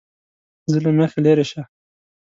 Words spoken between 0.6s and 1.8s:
زه له مخې لېرې شه!